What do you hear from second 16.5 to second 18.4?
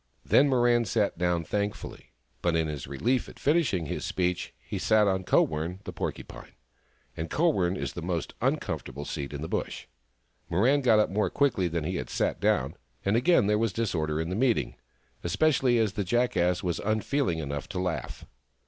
was unfeeling enough to laugh.